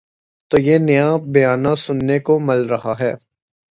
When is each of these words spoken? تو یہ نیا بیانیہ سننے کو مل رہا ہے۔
تو 0.49 0.55
یہ 0.67 0.77
نیا 0.87 1.07
بیانیہ 1.33 1.73
سننے 1.83 2.17
کو 2.25 2.33
مل 2.47 2.61
رہا 2.67 2.93
ہے۔ 2.99 3.13